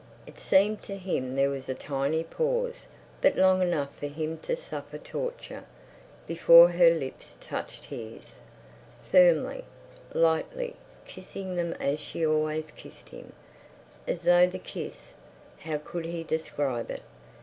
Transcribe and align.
It 0.25 0.39
seemed 0.39 0.81
to 0.81 0.97
him 0.97 1.35
there 1.35 1.51
was 1.51 1.69
a 1.69 1.75
tiny 1.75 2.23
pause—but 2.23 3.35
long 3.35 3.61
enough 3.61 3.95
for 3.95 4.07
him 4.07 4.39
to 4.39 4.55
suffer 4.55 4.97
torture—before 4.97 6.69
her 6.69 6.89
lips 6.89 7.35
touched 7.39 7.85
his, 7.85 8.39
firmly, 9.11 9.63
lightly—kissing 10.11 11.55
them 11.55 11.73
as 11.73 11.99
she 11.99 12.25
always 12.25 12.71
kissed 12.71 13.09
him, 13.09 13.33
as 14.07 14.23
though 14.23 14.47
the 14.47 14.57
kiss—how 14.57 15.77
could 15.77 16.05
he 16.05 16.23
describe 16.23 16.89
it? 16.89 17.03